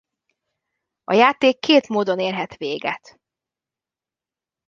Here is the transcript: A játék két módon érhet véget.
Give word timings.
A 1.03 1.13
játék 1.13 1.59
két 1.59 1.87
módon 1.87 2.19
érhet 2.19 2.57
véget. 2.57 3.19